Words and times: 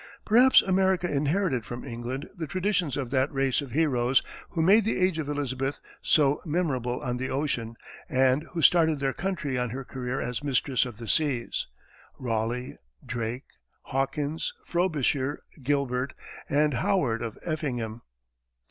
Perhaps 0.25 0.63
America 0.63 1.07
inherited 1.07 1.63
from 1.63 1.85
England 1.85 2.27
the 2.35 2.47
traditions 2.47 2.97
of 2.97 3.11
that 3.11 3.31
race 3.31 3.61
of 3.61 3.69
heroes 3.73 4.23
who 4.49 4.63
made 4.63 4.83
the 4.83 4.97
age 4.97 5.19
of 5.19 5.29
Elizabeth, 5.29 5.79
so 6.01 6.41
memorable 6.43 6.99
on 7.03 7.17
the 7.17 7.29
ocean, 7.29 7.75
and 8.09 8.41
who 8.53 8.63
started 8.63 8.99
their 8.99 9.13
country 9.13 9.59
on 9.59 9.69
her 9.69 9.83
career 9.85 10.19
as 10.19 10.43
mistress 10.43 10.87
of 10.87 10.97
the 10.97 11.07
seas 11.07 11.67
Raleigh, 12.17 12.79
Drake, 13.05 13.45
Hawkins, 13.83 14.55
Frobisher, 14.65 15.43
Gilbert, 15.61 16.15
and 16.49 16.73
Howard 16.73 17.21
of 17.21 17.37
Effingham. 17.45 18.01